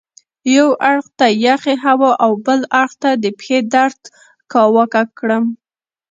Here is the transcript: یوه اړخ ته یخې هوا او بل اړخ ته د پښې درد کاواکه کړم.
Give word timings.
یوه 0.55 0.73
اړخ 0.89 1.05
ته 1.19 1.27
یخې 1.47 1.75
هوا 1.85 2.11
او 2.23 2.31
بل 2.45 2.59
اړخ 2.81 2.91
ته 3.01 3.09
د 3.23 3.25
پښې 3.37 3.57
درد 3.73 4.01
کاواکه 4.51 5.01
کړم. 5.19 5.45